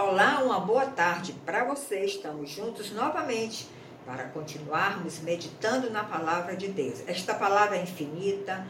[0.00, 2.04] Olá, uma boa tarde para você.
[2.04, 3.68] Estamos juntos novamente
[4.06, 7.02] para continuarmos meditando na palavra de Deus.
[7.08, 8.64] Esta palavra é infinita.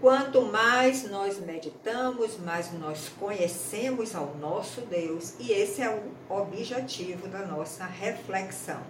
[0.00, 7.28] Quanto mais nós meditamos, mais nós conhecemos ao nosso Deus, e esse é o objetivo
[7.28, 8.80] da nossa reflexão.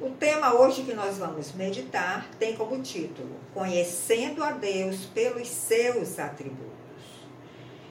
[0.00, 6.18] O tema hoje que nós vamos meditar tem como título Conhecendo a Deus pelos seus
[6.18, 6.81] atributos.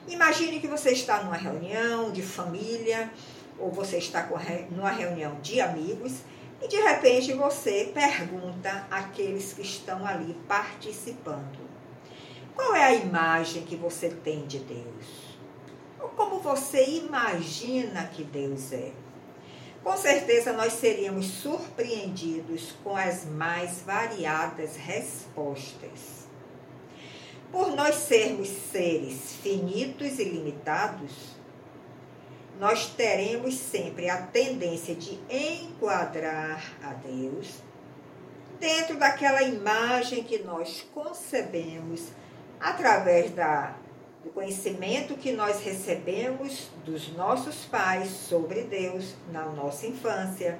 [0.08, 3.12] Imagine que você está numa reunião de família
[3.60, 4.28] ou você está
[4.72, 6.22] numa reunião de amigos
[6.62, 11.60] e de repente você pergunta àqueles que estão ali participando:
[12.56, 15.38] qual é a imagem que você tem de Deus?
[16.00, 18.92] Ou como você imagina que Deus é?
[19.84, 26.21] Com certeza nós seríamos surpreendidos com as mais variadas respostas.
[27.52, 31.12] Por nós sermos seres finitos e limitados,
[32.58, 37.62] nós teremos sempre a tendência de enquadrar a Deus
[38.60, 42.10] dentro daquela imagem que nós concebemos
[42.60, 43.76] através da,
[44.24, 50.60] do conhecimento que nós recebemos dos nossos pais sobre Deus na nossa infância,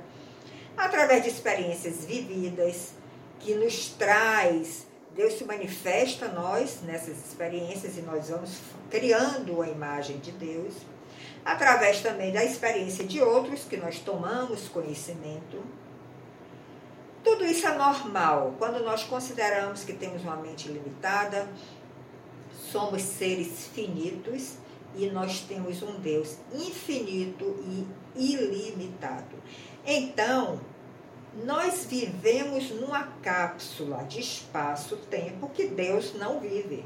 [0.76, 2.94] através de experiências vividas
[3.40, 8.60] que nos traz Deus se manifesta a nós nessas experiências e nós vamos
[8.90, 10.74] criando a imagem de Deus,
[11.44, 15.62] através também da experiência de outros que nós tomamos conhecimento.
[17.24, 21.48] Tudo isso é normal quando nós consideramos que temos uma mente limitada,
[22.72, 24.56] somos seres finitos
[24.96, 29.36] e nós temos um Deus infinito e ilimitado.
[29.86, 30.60] Então,
[31.34, 36.84] nós vivemos numa cápsula de espaço-tempo que Deus não vive.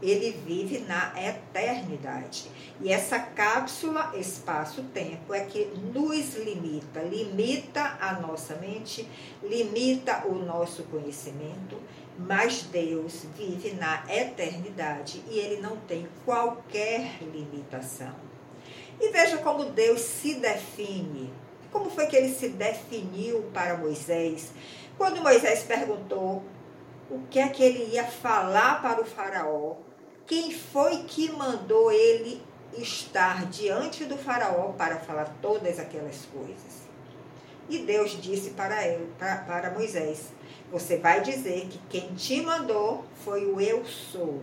[0.00, 2.50] Ele vive na eternidade.
[2.80, 9.08] E essa cápsula espaço-tempo é que nos limita, limita a nossa mente,
[9.42, 11.80] limita o nosso conhecimento,
[12.18, 18.14] mas Deus vive na eternidade e ele não tem qualquer limitação.
[19.00, 21.41] E veja como Deus se define.
[21.72, 24.52] Como foi que ele se definiu para Moisés?
[24.98, 26.42] Quando Moisés perguntou
[27.10, 29.76] o que é que ele ia falar para o Faraó,
[30.26, 32.42] quem foi que mandou ele
[32.76, 36.82] estar diante do Faraó para falar todas aquelas coisas?
[37.68, 40.26] E Deus disse para, ele, para, para Moisés:
[40.70, 44.42] você vai dizer que quem te mandou foi o eu sou.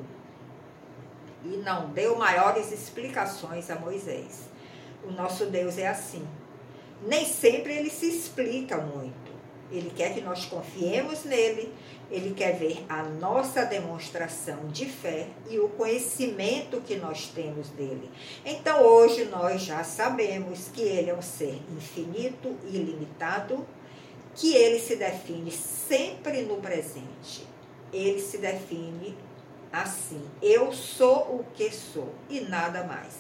[1.46, 4.50] E não deu maiores explicações a Moisés.
[5.04, 6.28] O nosso Deus é assim.
[7.02, 9.30] Nem sempre ele se explica muito.
[9.72, 11.72] Ele quer que nós confiemos nele,
[12.10, 18.10] ele quer ver a nossa demonstração de fé e o conhecimento que nós temos dele.
[18.44, 23.66] Então hoje nós já sabemos que ele é um ser infinito e ilimitado
[24.34, 27.46] que ele se define sempre no presente.
[27.94, 29.16] Ele se define
[29.72, 33.14] assim: eu sou o que sou e nada mais.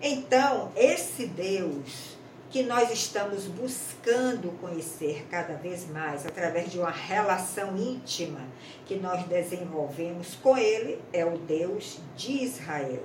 [0.00, 2.17] Então, esse Deus
[2.50, 8.40] que nós estamos buscando conhecer cada vez mais através de uma relação íntima
[8.86, 13.04] que nós desenvolvemos com Ele, é o Deus de Israel.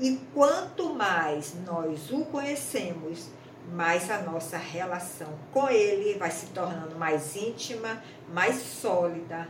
[0.00, 3.28] E quanto mais nós o conhecemos,
[3.72, 8.02] mais a nossa relação com Ele vai se tornando mais íntima,
[8.32, 9.46] mais sólida,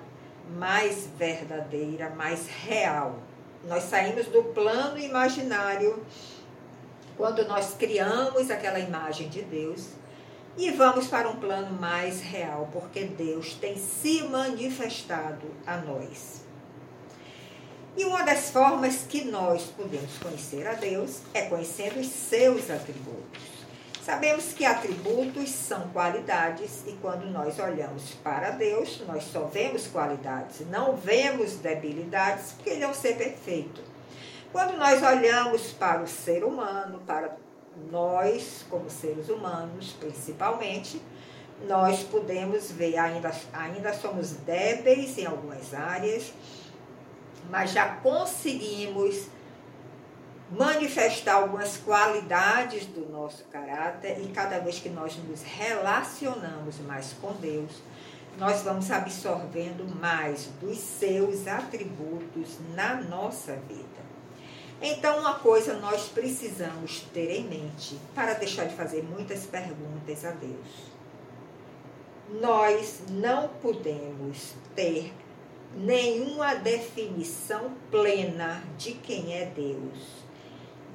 [0.57, 3.19] mais verdadeira, mais real.
[3.65, 6.03] Nós saímos do plano imaginário
[7.19, 9.89] quando nós criamos aquela imagem de Deus
[10.57, 16.43] e vamos para um plano mais real, porque Deus tem se manifestado a nós.
[17.97, 23.59] E uma das formas que nós podemos conhecer a Deus é conhecendo os seus atributos.
[24.05, 30.61] Sabemos que atributos são qualidades e quando nós olhamos para Deus, nós só vemos qualidades,
[30.71, 33.98] não vemos debilidades, porque Ele é um ser perfeito.
[34.51, 37.37] Quando nós olhamos para o ser humano, para
[37.91, 41.03] nós como seres humanos, principalmente,
[41.67, 46.33] nós podemos ver, ainda, ainda somos débeis em algumas áreas,
[47.51, 49.27] mas já conseguimos
[50.51, 57.33] manifestar algumas qualidades do nosso caráter e cada vez que nós nos relacionamos mais com
[57.35, 57.83] Deus,
[58.39, 64.08] nós vamos absorvendo mais dos seus atributos na nossa vida.
[64.81, 70.31] Então, uma coisa nós precisamos ter em mente para deixar de fazer muitas perguntas a
[70.31, 70.89] Deus.
[72.41, 75.13] Nós não podemos ter
[75.75, 80.29] nenhuma definição plena de quem é Deus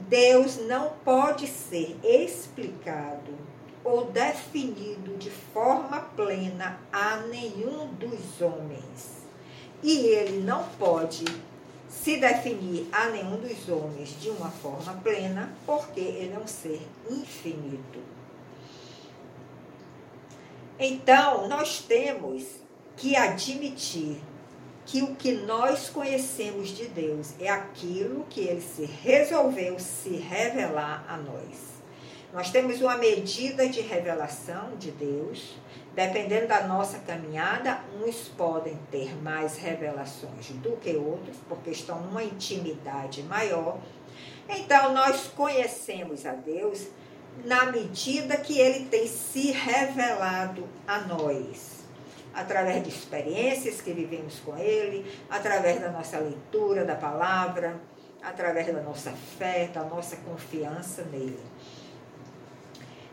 [0.07, 3.33] Deus não pode ser explicado
[3.83, 9.23] ou definido de forma plena a nenhum dos homens.
[9.81, 11.25] E ele não pode
[12.01, 16.81] se definir a nenhum dos homens de uma forma plena, porque ele é um ser
[17.09, 17.99] infinito.
[20.79, 22.43] Então, nós temos
[22.97, 24.17] que admitir
[24.85, 31.05] que o que nós conhecemos de Deus é aquilo que ele se resolveu se revelar
[31.07, 31.73] a nós.
[32.33, 35.55] Nós temos uma medida de revelação de Deus.
[35.95, 42.23] Dependendo da nossa caminhada, uns podem ter mais revelações do que outros, porque estão numa
[42.23, 43.77] intimidade maior.
[44.49, 46.87] Então, nós conhecemos a Deus
[47.45, 51.83] na medida que ele tem se revelado a nós.
[52.33, 57.79] Através de experiências que vivemos com ele, através da nossa leitura da palavra,
[58.23, 61.39] através da nossa fé, da nossa confiança nele.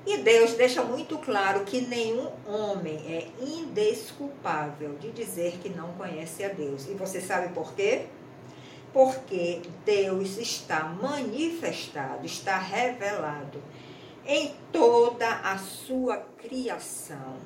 [0.07, 6.43] E Deus deixa muito claro que nenhum homem é indesculpável de dizer que não conhece
[6.43, 6.89] a Deus.
[6.89, 8.07] E você sabe por quê?
[8.93, 13.63] Porque Deus está manifestado, está revelado
[14.27, 17.37] em toda a sua criação.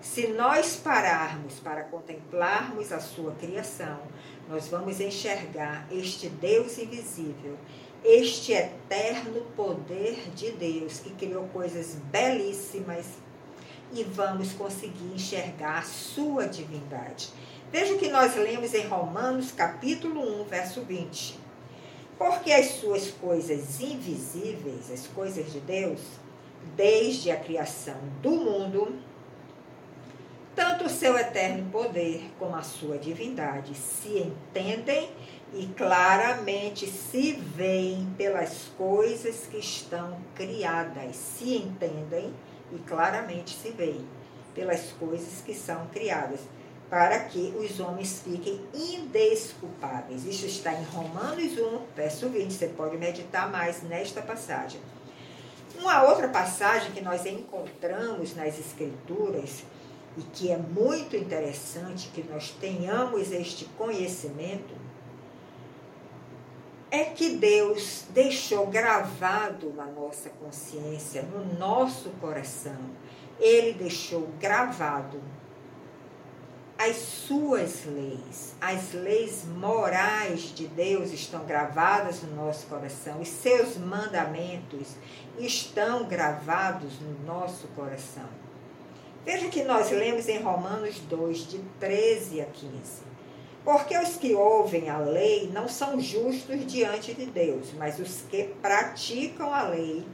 [0.00, 4.00] Se nós pararmos para contemplarmos a sua criação,
[4.48, 7.56] nós vamos enxergar este Deus invisível
[8.04, 13.06] este eterno poder de Deus que criou coisas belíssimas
[13.92, 17.28] e vamos conseguir enxergar sua divindade.
[17.70, 21.38] Veja o que nós lemos em Romanos capítulo 1, verso 20.
[22.18, 26.00] Porque as suas coisas invisíveis, as coisas de Deus,
[26.76, 28.98] desde a criação do mundo,
[30.54, 35.10] tanto o seu eterno poder como a sua divindade se entendem
[35.54, 42.32] e claramente se veem pelas coisas que estão criadas, se entendem
[42.72, 44.06] e claramente se veem
[44.54, 46.40] pelas coisas que são criadas,
[46.88, 50.24] para que os homens fiquem indesculpáveis.
[50.24, 52.52] Isso está em Romanos 1, verso 20.
[52.52, 54.80] Você pode meditar mais nesta passagem.
[55.78, 59.64] Uma outra passagem que nós encontramos nas Escrituras
[60.18, 64.81] e que é muito interessante que nós tenhamos este conhecimento
[66.92, 72.76] é que Deus deixou gravado na nossa consciência, no nosso coração,
[73.40, 75.18] Ele deixou gravado
[76.76, 83.78] as suas leis, as leis morais de Deus estão gravadas no nosso coração, os seus
[83.78, 84.88] mandamentos
[85.38, 88.28] estão gravados no nosso coração.
[89.24, 93.11] Veja que nós lemos em Romanos 2, de 13 a 15.
[93.64, 98.44] Porque os que ouvem a lei não são justos diante de Deus, mas os que
[98.60, 100.04] praticam a lei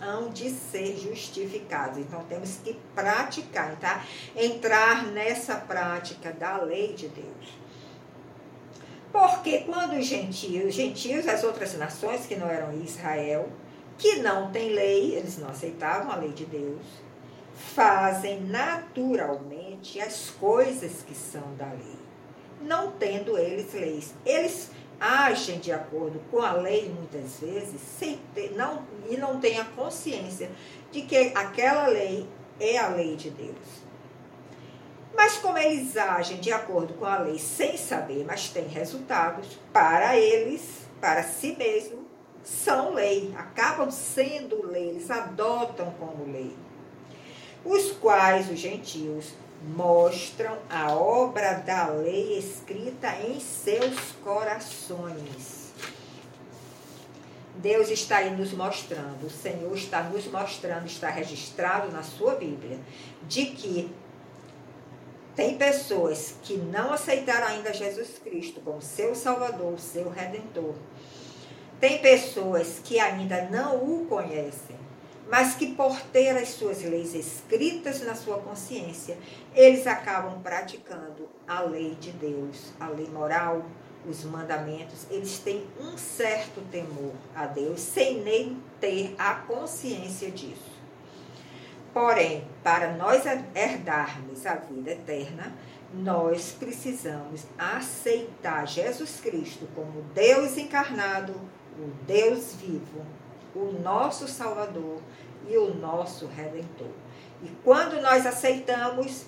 [0.00, 1.98] hão de ser justificados.
[1.98, 4.04] Então temos que praticar, tá?
[4.36, 7.58] Entrar nessa prática da lei de Deus.
[9.10, 13.48] Porque quando os gentios, gentios, as outras nações que não eram Israel,
[13.96, 16.84] que não têm lei, eles não aceitavam a lei de Deus,
[17.54, 22.07] fazem naturalmente as coisas que são da lei
[22.60, 24.14] não tendo eles leis.
[24.24, 24.70] Eles
[25.00, 29.64] agem de acordo com a lei muitas vezes sem ter, não, e não têm a
[29.64, 30.50] consciência
[30.90, 32.26] de que aquela lei
[32.58, 33.88] é a lei de Deus.
[35.14, 40.16] Mas como eles agem de acordo com a lei sem saber, mas têm resultados, para
[40.16, 42.06] eles, para si mesmo,
[42.42, 46.56] são lei, acabam sendo lei, eles adotam como lei.
[47.64, 55.68] Os quais os gentios mostram a obra da lei escrita em seus corações.
[57.56, 62.78] Deus está aí nos mostrando, o Senhor está nos mostrando, está registrado na sua Bíblia,
[63.24, 63.92] de que
[65.34, 70.74] tem pessoas que não aceitaram ainda Jesus Cristo como seu Salvador, seu Redentor.
[71.80, 74.77] Tem pessoas que ainda não o conhecem
[75.30, 79.18] mas que por ter as suas leis escritas na sua consciência,
[79.54, 83.64] eles acabam praticando a lei de Deus, a lei moral,
[84.06, 90.78] os mandamentos, eles têm um certo temor a Deus, sem nem ter a consciência disso.
[91.92, 95.52] Porém, para nós herdarmos a vida eterna,
[95.92, 101.32] nós precisamos aceitar Jesus Cristo como Deus encarnado,
[101.78, 103.04] o Deus vivo,
[103.54, 105.00] o nosso Salvador
[105.48, 106.90] e o nosso Redentor.
[107.42, 109.26] E quando nós aceitamos,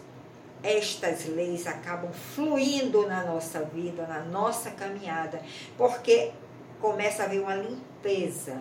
[0.63, 5.41] estas leis acabam fluindo na nossa vida, na nossa caminhada,
[5.77, 6.33] porque
[6.81, 8.61] começa a haver uma limpeza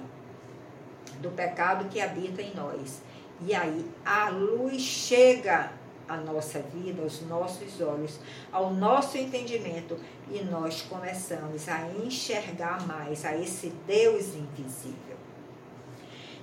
[1.19, 3.01] do pecado que habita em nós.
[3.41, 5.71] E aí a luz chega
[6.07, 8.19] à nossa vida, aos nossos olhos,
[8.51, 9.97] ao nosso entendimento,
[10.29, 15.18] e nós começamos a enxergar mais a esse Deus invisível.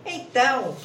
[0.06, 0.76] Então,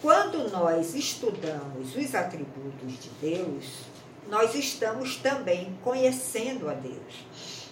[0.00, 3.84] quando nós estudamos os atributos de Deus,
[4.28, 7.68] nós estamos também conhecendo a Deus.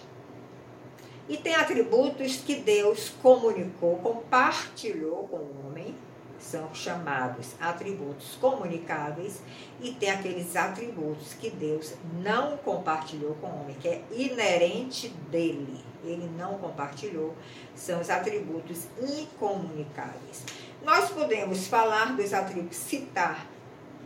[1.27, 5.93] E tem atributos que Deus comunicou, compartilhou com o homem,
[6.41, 9.41] são chamados atributos comunicáveis,
[9.79, 15.79] e tem aqueles atributos que Deus não compartilhou com o homem, que é inerente dele.
[16.03, 17.35] Ele não compartilhou,
[17.75, 20.43] são os atributos incomunicáveis.
[20.83, 23.45] Nós podemos falar dos atributos, citar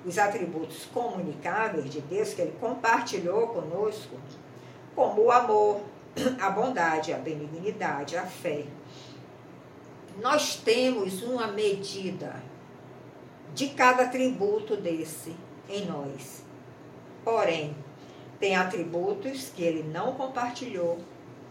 [0.05, 4.15] os atributos comunicáveis de Deus que ele compartilhou conosco,
[4.93, 5.81] como o amor,
[6.39, 8.65] a bondade, a benignidade, a fé.
[10.21, 12.41] Nós temos uma medida
[13.53, 15.35] de cada atributo desse
[15.69, 16.43] em nós.
[17.23, 17.75] Porém,
[18.39, 20.99] tem atributos que ele não compartilhou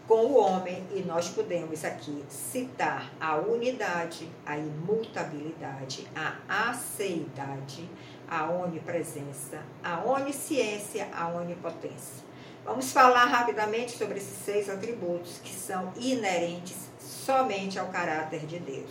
[0.07, 7.89] com o homem e nós podemos aqui citar a unidade, a imutabilidade, a aceidade,
[8.27, 12.23] a onipresença, a onisciência, a onipotência.
[12.65, 18.89] Vamos falar rapidamente sobre esses seis atributos que são inerentes somente ao caráter de Deus.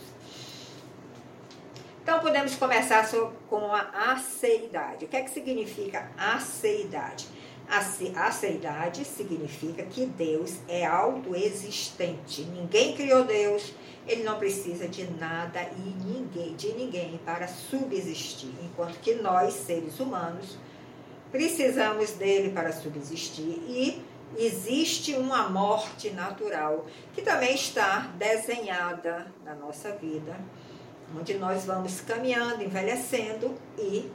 [2.01, 3.05] Então podemos começar
[3.49, 5.03] com a aceidade.
[5.03, 7.27] O que é que significa aceidade?
[7.67, 12.43] Aceidade significa que Deus é autoexistente.
[12.43, 13.73] Ninguém criou Deus,
[14.07, 19.99] ele não precisa de nada e ninguém, de ninguém para subsistir, enquanto que nós, seres
[19.99, 20.57] humanos,
[21.35, 24.01] precisamos dele para subsistir e
[24.37, 30.39] existe uma morte natural que também está desenhada na nossa vida,
[31.13, 34.09] onde nós vamos caminhando, envelhecendo e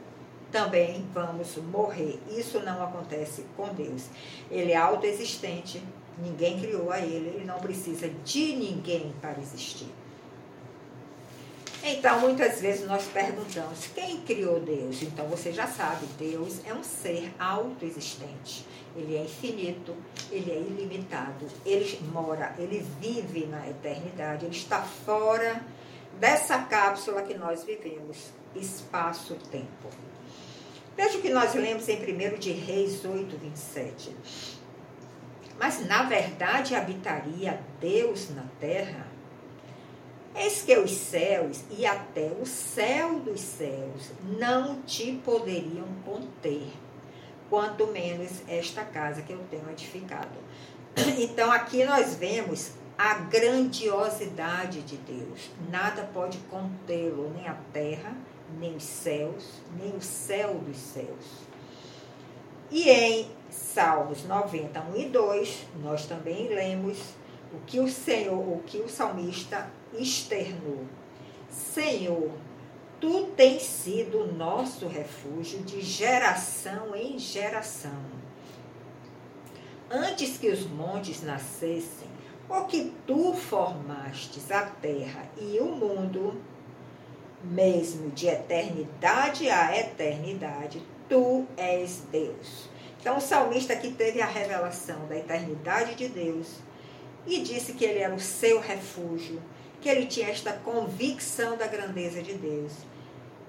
[0.51, 2.19] também vamos morrer.
[2.27, 4.07] Isso não acontece com Deus.
[4.49, 5.79] Ele é autoexistente,
[6.17, 9.89] ninguém criou a ele, ele não precisa de ninguém para existir.
[11.83, 15.01] Então, muitas vezes nós perguntamos: quem criou Deus?
[15.01, 18.65] Então você já sabe, Deus é um ser autoexistente.
[18.95, 19.95] Ele é infinito,
[20.29, 25.61] ele é ilimitado, ele mora, ele vive na eternidade, ele está fora
[26.19, 29.89] dessa cápsula que nós vivemos, espaço-tempo.
[30.95, 34.15] Veja o que nós lemos em 1 de Reis 8, 27.
[35.57, 39.10] Mas na verdade habitaria Deus na terra?
[40.33, 46.67] Eis que os céus e até o céu dos céus não te poderiam conter,
[47.49, 50.39] quanto menos esta casa que eu tenho edificado.
[51.19, 55.49] Então aqui nós vemos a grandiosidade de Deus.
[55.69, 58.15] Nada pode contê-lo, nem a terra,
[58.57, 61.25] nem os céus, nem o céu dos céus.
[62.69, 66.97] E em Salmos 91 e 2, nós também lemos
[67.53, 70.85] o que o Senhor, o que o salmista externou.
[71.49, 72.31] Senhor,
[72.99, 78.01] tu tens sido nosso refúgio de geração em geração.
[79.89, 82.09] Antes que os montes nascessem,
[82.47, 86.41] ou que tu formastes a terra e o mundo,
[87.43, 92.69] mesmo de eternidade a eternidade, tu és Deus.
[92.99, 96.59] Então, o salmista aqui teve a revelação da eternidade de Deus
[97.25, 99.41] e disse que ele era o seu refúgio,
[99.81, 102.71] que ele tinha esta convicção da grandeza de Deus,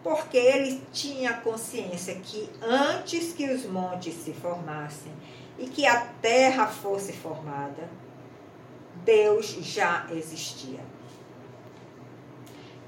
[0.02, 5.12] porque ele tinha consciência que antes que os montes se formassem
[5.58, 7.88] e que a terra fosse formada,
[9.04, 10.80] Deus já existia.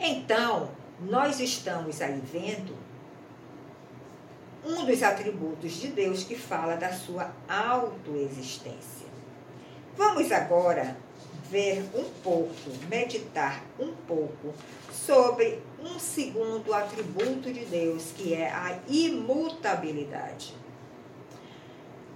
[0.00, 0.70] Então,
[1.00, 2.74] nós estamos aí vendo
[4.64, 9.06] um dos atributos de Deus que fala da sua autoexistência.
[9.96, 10.96] Vamos agora
[11.50, 14.54] ver um pouco, meditar um pouco
[14.92, 20.54] sobre um segundo atributo de Deus, que é a imutabilidade.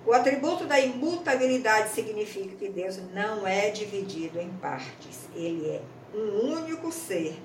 [0.07, 5.29] O atributo da imutabilidade significa que Deus não é dividido em partes.
[5.35, 5.83] Ele é
[6.15, 7.39] um único ser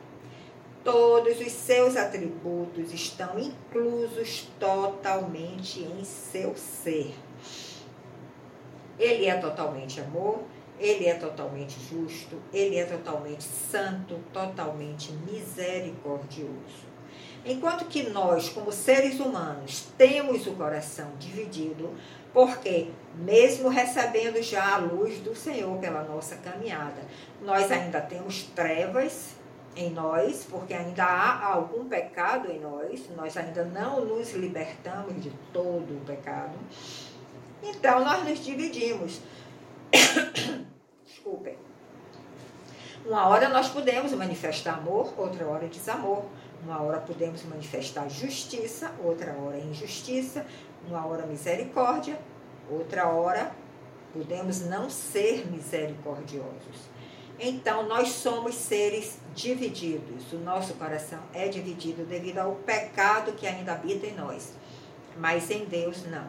[0.84, 7.16] Todos os seus atributos estão inclusos totalmente em seu ser.
[9.00, 10.44] Ele é totalmente amor,
[10.84, 16.92] ele é totalmente justo, ele é totalmente santo, totalmente misericordioso.
[17.46, 21.90] Enquanto que nós, como seres humanos, temos o coração dividido,
[22.34, 27.02] porque, mesmo recebendo já a luz do Senhor pela nossa caminhada,
[27.42, 29.36] nós ainda temos trevas
[29.76, 35.32] em nós, porque ainda há algum pecado em nós, nós ainda não nos libertamos de
[35.52, 36.58] todo o pecado.
[37.62, 39.22] Então, nós nos dividimos.
[41.24, 41.56] Desculpem.
[43.06, 46.26] Uma hora nós podemos manifestar amor, outra hora desamor.
[46.62, 50.46] Uma hora podemos manifestar justiça, outra hora injustiça,
[50.86, 52.20] uma hora misericórdia,
[52.70, 53.52] outra hora
[54.12, 56.92] podemos não ser misericordiosos.
[57.40, 60.32] Então, nós somos seres divididos.
[60.34, 64.54] O nosso coração é dividido devido ao pecado que ainda habita em nós.
[65.18, 66.28] Mas em Deus, não.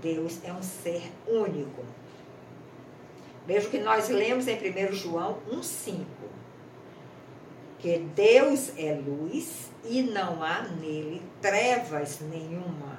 [0.00, 1.84] Deus é um ser único.
[3.46, 6.04] Veja que nós lemos em 1 João 1,5.
[7.78, 12.98] Que Deus é luz e não há nele trevas nenhuma.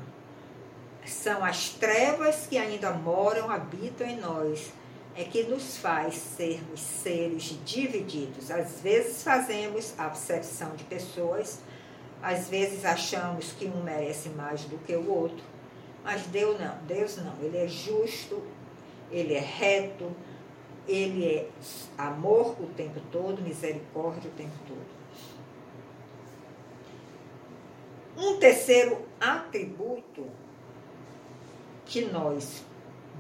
[1.06, 4.72] São as trevas que ainda moram, habitam em nós,
[5.16, 8.50] é que nos faz sermos seres divididos.
[8.50, 11.60] Às vezes fazemos a acepção de pessoas,
[12.22, 15.44] às vezes achamos que um merece mais do que o outro,
[16.04, 18.42] mas Deus não, Deus não, ele é justo,
[19.12, 20.16] ele é reto,
[20.88, 21.50] ele é
[21.98, 25.02] amor o tempo todo, misericórdia o tempo todo.
[28.18, 30.26] Um terceiro atributo
[31.86, 32.64] que nós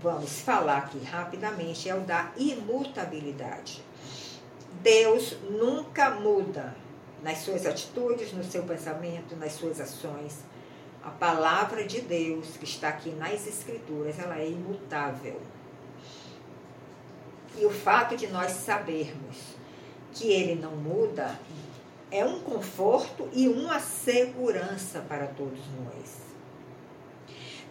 [0.02, 3.84] vamos falar aqui rapidamente é o da imutabilidade.
[4.82, 6.76] Deus nunca muda
[7.22, 10.40] nas suas atitudes, no seu pensamento, nas suas ações.
[11.04, 15.42] A palavra de Deus que está aqui nas Escrituras, ela é imutável.
[17.58, 19.38] E o fato de nós sabermos
[20.14, 21.38] que ele não muda
[22.10, 26.22] é um conforto e uma segurança para todos nós.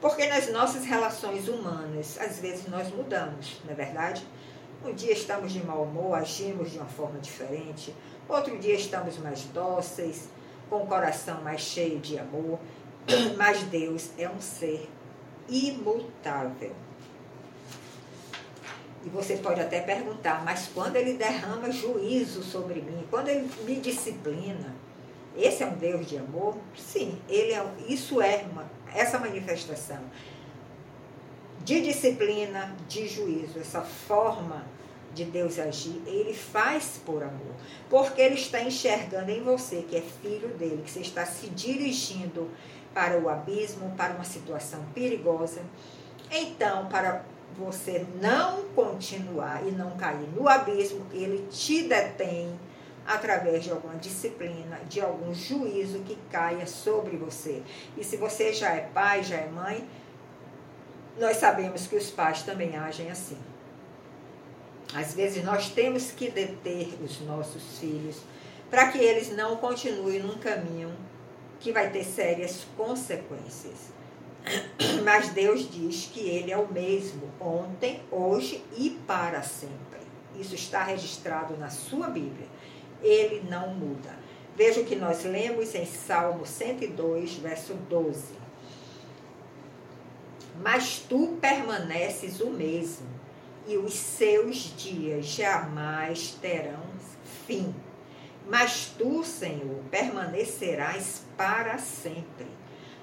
[0.00, 4.26] Porque nas nossas relações humanas, às vezes nós mudamos, não é verdade?
[4.82, 7.94] Um dia estamos de mau humor, agimos de uma forma diferente.
[8.26, 10.30] Outro dia estamos mais dóceis,
[10.70, 12.58] com o coração mais cheio de amor.
[13.36, 14.88] Mas Deus é um ser
[15.48, 16.74] imutável.
[19.04, 23.76] E você pode até perguntar, mas quando ele derrama juízo sobre mim, quando ele me
[23.76, 24.74] disciplina,
[25.36, 26.56] esse é um Deus de amor?
[26.76, 30.00] Sim, ele é, isso é uma, essa manifestação
[31.64, 34.64] de disciplina, de juízo, essa forma
[35.14, 37.54] de Deus agir, ele faz por amor.
[37.88, 42.48] Porque ele está enxergando em você, que é filho dele, que você está se dirigindo
[42.94, 45.62] para o abismo, para uma situação perigosa.
[46.30, 47.24] Então, para
[47.58, 52.58] você não continuar e não cair no abismo, ele te detém
[53.06, 57.62] através de alguma disciplina, de algum juízo que caia sobre você.
[57.96, 59.88] E se você já é pai, já é mãe,
[61.18, 63.38] nós sabemos que os pais também agem assim.
[64.94, 68.16] Às vezes nós temos que deter os nossos filhos
[68.70, 70.92] para que eles não continuem num caminho
[71.58, 73.99] que vai ter sérias consequências.
[75.04, 80.00] Mas Deus diz que Ele é o mesmo ontem, hoje e para sempre.
[80.38, 82.48] Isso está registrado na sua Bíblia
[83.02, 84.18] ele não muda.
[84.56, 88.34] Veja o que nós lemos em Salmo 102, verso 12.
[90.62, 93.06] Mas tu permaneces o mesmo,
[93.66, 96.90] e os seus dias jamais terão
[97.46, 97.74] fim.
[98.48, 102.46] Mas tu, Senhor, permanecerás para sempre.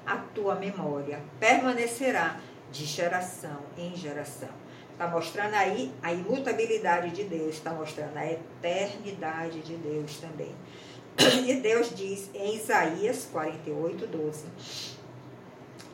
[0.08, 2.40] A tua memória permanecerá
[2.72, 4.50] de geração em geração.
[4.94, 10.56] Está mostrando aí a imutabilidade de Deus, está mostrando a eternidade de Deus também.
[11.46, 14.46] E Deus diz em Isaías 48, 12: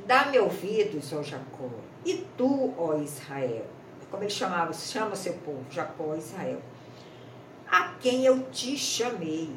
[0.05, 1.69] Dá-me ouvidos, ó Jacó,
[2.05, 3.65] e tu, ó Israel.
[4.11, 6.61] Como ele chamava, chama seu povo, Jacó, Israel.
[7.67, 9.49] A quem eu te chamei.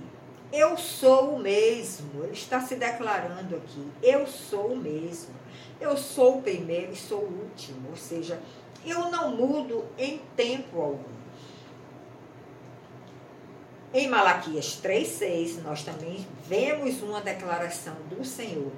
[0.52, 2.22] Eu sou o mesmo.
[2.24, 3.86] Ele está se declarando aqui.
[4.02, 5.34] Eu sou o mesmo.
[5.80, 7.90] Eu sou o primeiro e sou o último.
[7.90, 8.40] Ou seja,
[8.84, 11.16] eu não mudo em tempo algum.
[13.92, 18.72] Em Malaquias 3,6, nós também vemos uma declaração do Senhor.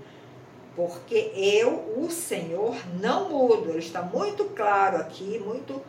[0.76, 3.70] Porque eu, o Senhor, não mudo.
[3.70, 5.82] Ele está muito claro aqui, muito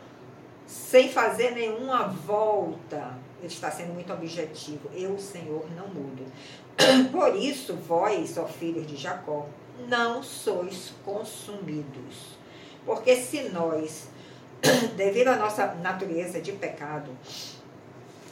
[0.66, 3.18] sem fazer nenhuma volta.
[3.42, 4.90] Está sendo muito objetivo.
[4.94, 6.24] Eu, o Senhor, não mudo.
[7.10, 9.48] Por isso, vós, ó filhos de Jacó,
[9.88, 12.38] não sois consumidos.
[12.84, 14.08] Porque se nós,
[14.96, 17.10] devido à nossa natureza de pecado,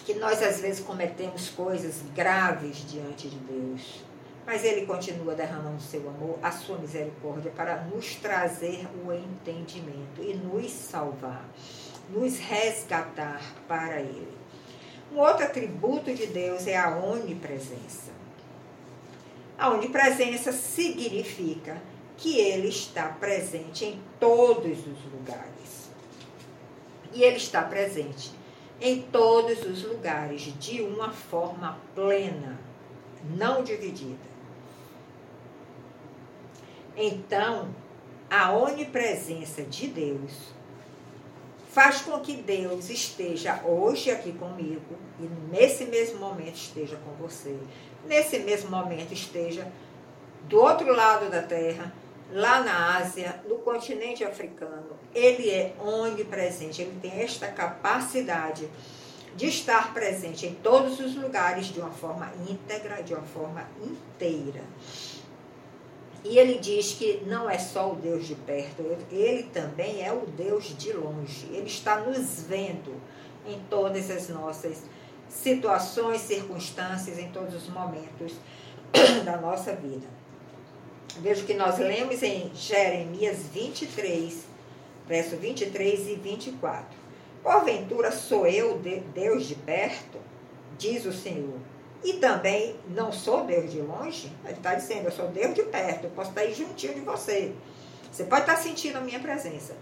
[0.04, 4.02] que nós às vezes cometemos coisas graves diante de Deus,
[4.46, 10.32] mas ele continua derramando seu amor, a sua misericórdia, para nos trazer o entendimento e
[10.32, 11.46] nos salvar,
[12.08, 14.37] nos resgatar para ele.
[15.12, 18.12] Um outro atributo de Deus é a onipresença.
[19.58, 21.80] A onipresença significa
[22.16, 25.90] que ele está presente em todos os lugares.
[27.12, 28.32] E ele está presente
[28.80, 32.58] em todos os lugares de uma forma plena,
[33.36, 34.28] não dividida.
[36.96, 37.74] Então,
[38.30, 40.52] a onipresença de Deus
[41.78, 47.56] faz com que Deus esteja hoje aqui comigo e nesse mesmo momento esteja com você.
[48.04, 49.64] Nesse mesmo momento esteja
[50.48, 51.94] do outro lado da terra,
[52.32, 54.98] lá na Ásia, no continente africano.
[55.14, 58.68] Ele é onipresente, ele tem esta capacidade
[59.36, 64.64] de estar presente em todos os lugares de uma forma íntegra, de uma forma inteira.
[66.24, 70.26] E ele diz que não é só o Deus de perto, ele também é o
[70.26, 71.46] Deus de longe.
[71.52, 72.94] Ele está nos vendo
[73.46, 74.82] em todas as nossas
[75.28, 78.34] situações, circunstâncias, em todos os momentos
[79.24, 80.06] da nossa vida.
[81.20, 84.44] Vejo que nós lemos em Jeremias 23,
[85.06, 86.98] verso 23 e 24.
[87.42, 88.78] Porventura sou eu
[89.14, 90.18] Deus de perto,
[90.76, 91.58] diz o Senhor
[92.02, 94.32] e também não sou Deus de longe.
[94.44, 97.52] Ele está dizendo, eu sou Deus de perto, eu posso estar aí juntinho de você.
[98.10, 99.74] Você pode estar sentindo a minha presença.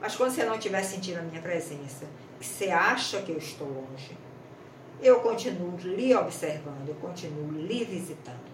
[0.00, 2.06] Mas quando você não estiver sentindo a minha presença,
[2.40, 4.16] você acha que eu estou longe,
[5.02, 8.48] eu continuo lhe observando, eu continuo lhe visitando.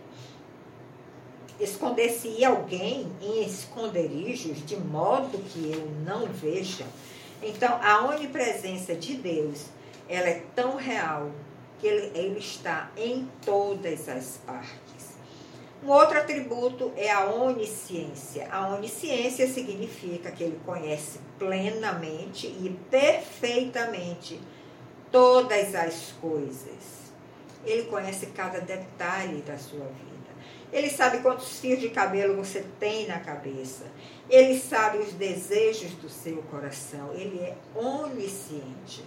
[1.60, 6.84] Esconder-se alguém em esconderijos de modo que eu não veja.
[7.42, 9.66] Então, a onipresença de Deus,
[10.08, 11.30] ela é tão real
[11.86, 15.14] ele, ele está em todas as partes.
[15.84, 18.48] Um outro atributo é a onisciência.
[18.50, 24.40] A onisciência significa que ele conhece plenamente e perfeitamente
[25.12, 27.12] todas as coisas.
[27.66, 30.14] Ele conhece cada detalhe da sua vida.
[30.72, 33.84] Ele sabe quantos fios de cabelo você tem na cabeça.
[34.28, 37.12] Ele sabe os desejos do seu coração.
[37.12, 39.04] Ele é onisciente.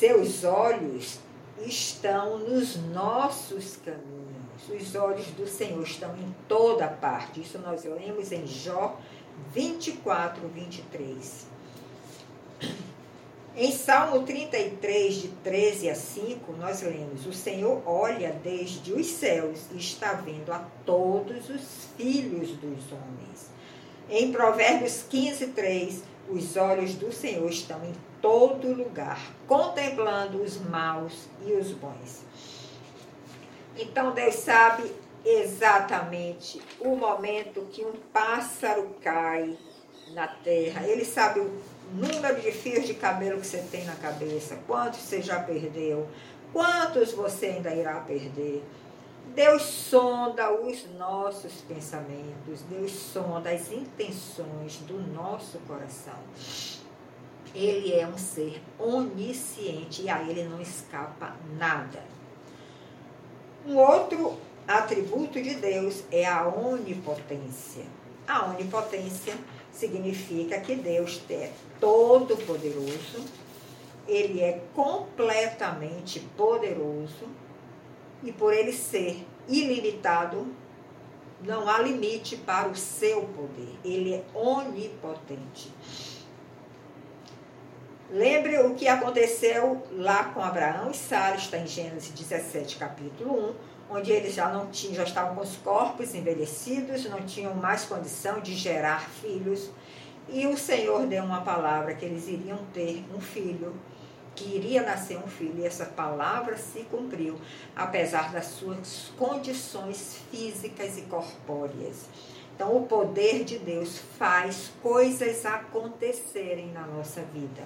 [0.00, 1.18] Seus olhos
[1.66, 4.66] estão nos nossos caminhos.
[4.70, 7.42] Os olhos do Senhor estão em toda parte.
[7.42, 8.98] Isso nós lemos em Jó
[9.52, 11.46] 24, 23.
[13.54, 19.66] Em Salmo 33, de 13 a 5, nós lemos: O Senhor olha desde os céus
[19.70, 23.50] e está vendo a todos os filhos dos homens.
[24.08, 31.28] Em Provérbios 15, 3, os olhos do Senhor estão em todo lugar, contemplando os maus
[31.44, 32.24] e os bons.
[33.76, 34.92] Então Deus sabe
[35.24, 39.56] exatamente o momento que um pássaro cai
[40.12, 40.86] na terra.
[40.86, 45.22] Ele sabe o número de fios de cabelo que você tem na cabeça, quantos você
[45.22, 46.08] já perdeu,
[46.52, 48.62] quantos você ainda irá perder.
[49.34, 56.18] Deus sonda os nossos pensamentos, Deus sonda as intenções do nosso coração.
[57.54, 62.02] Ele é um ser onisciente e a ele não escapa nada.
[63.66, 67.84] Um outro atributo de Deus é a onipotência.
[68.26, 69.34] A onipotência
[69.72, 73.24] significa que Deus é todo poderoso,
[74.06, 77.26] ele é completamente poderoso
[78.22, 80.46] e por ele ser ilimitado,
[81.42, 83.78] não há limite para o seu poder.
[83.84, 85.72] Ele é onipotente.
[88.12, 93.54] Lembre o que aconteceu lá com Abraão e Sara, está em Gênesis 17, capítulo
[93.88, 97.84] 1, onde eles já não tinham, já estavam com os corpos envelhecidos, não tinham mais
[97.84, 99.70] condição de gerar filhos.
[100.28, 103.76] E o Senhor deu uma palavra que eles iriam ter um filho,
[104.34, 107.38] que iria nascer um filho, e essa palavra se cumpriu,
[107.76, 112.06] apesar das suas condições físicas e corpóreas.
[112.60, 117.62] Então, o poder de Deus faz coisas acontecerem na nossa vida.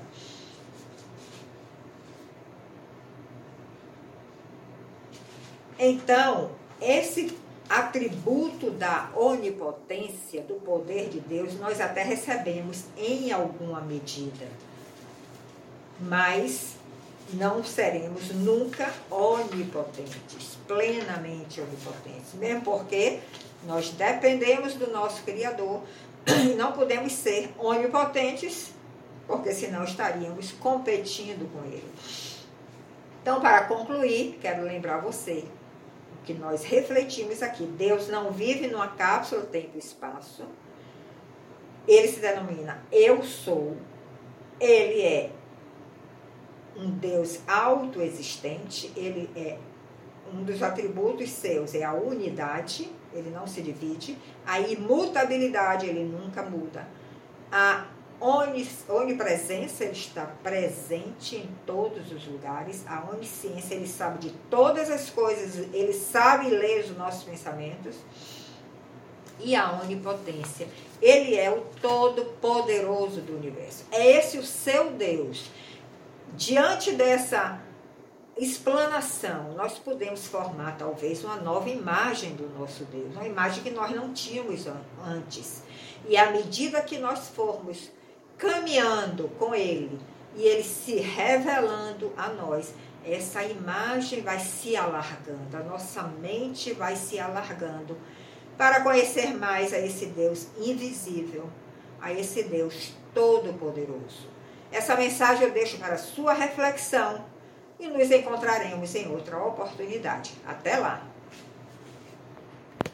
[5.76, 7.36] Então, esse
[7.68, 14.46] atributo da onipotência, do poder de Deus, nós até recebemos em alguma medida.
[15.98, 16.76] Mas
[17.32, 22.34] não seremos nunca onipotentes, plenamente onipotentes.
[22.34, 23.20] Mesmo porque
[23.66, 25.82] nós dependemos do nosso Criador
[26.26, 28.72] e não podemos ser onipotentes,
[29.26, 31.90] porque senão estaríamos competindo com Ele.
[33.22, 35.44] Então, para concluir, quero lembrar você
[36.24, 37.64] que nós refletimos aqui.
[37.64, 40.44] Deus não vive numa cápsula tempo e espaço.
[41.86, 43.76] Ele se denomina Eu Sou.
[44.60, 45.30] Ele é
[46.76, 48.92] um Deus autoexistente.
[48.96, 49.58] Ele é
[50.32, 52.90] um dos atributos seus é a unidade.
[53.12, 54.18] Ele não se divide.
[54.46, 56.86] A imutabilidade ele nunca muda.
[57.52, 57.86] A
[58.88, 62.84] onipresença, ele está presente em todos os lugares.
[62.86, 67.96] A onisciência, ele sabe de todas as coisas, ele sabe ler os nossos pensamentos.
[69.40, 70.68] E a onipotência,
[71.02, 73.84] ele é o todo-poderoso do universo.
[73.90, 75.50] É esse o seu Deus.
[76.36, 77.60] Diante dessa
[78.36, 83.94] explanação, nós podemos formar talvez uma nova imagem do nosso Deus, uma imagem que nós
[83.94, 84.66] não tínhamos
[85.06, 85.62] antes.
[86.08, 87.88] E à medida que nós formos
[88.36, 89.96] caminhando com Ele
[90.34, 92.74] e Ele se revelando a nós,
[93.06, 97.96] essa imagem vai se alargando, a nossa mente vai se alargando
[98.58, 101.48] para conhecer mais a esse Deus invisível,
[102.00, 104.33] a esse Deus todo-poderoso.
[104.74, 107.24] Essa mensagem eu deixo para sua reflexão
[107.78, 110.32] e nos encontraremos em outra oportunidade.
[110.44, 111.13] Até lá!